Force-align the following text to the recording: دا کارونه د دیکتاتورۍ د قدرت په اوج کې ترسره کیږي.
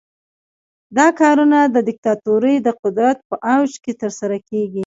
دا 0.97 1.07
کارونه 1.19 1.57
د 1.65 1.77
دیکتاتورۍ 1.87 2.55
د 2.61 2.69
قدرت 2.81 3.17
په 3.29 3.35
اوج 3.53 3.71
کې 3.83 3.93
ترسره 4.01 4.37
کیږي. 4.49 4.79